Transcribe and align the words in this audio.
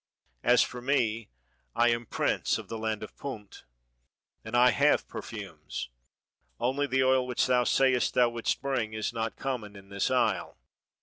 As 0.43 0.63
for 0.63 0.81
me, 0.81 1.29
I 1.75 1.89
am 1.89 2.07
prince 2.07 2.57
of 2.57 2.69
the 2.69 2.77
land 2.79 3.03
of 3.03 3.15
Punt, 3.17 3.65
and 4.43 4.57
I 4.57 4.71
have 4.71 5.07
perfumes. 5.07 5.89
Only 6.59 6.87
the 6.87 7.03
oil 7.03 7.27
which 7.27 7.45
thou 7.45 7.65
sayest 7.65 8.15
thou 8.15 8.29
wouldst 8.29 8.63
bring 8.63 8.93
is 8.93 9.13
not 9.13 9.35
common 9.35 9.75
in 9.75 9.89
this 9.89 10.09
isle. 10.09 10.57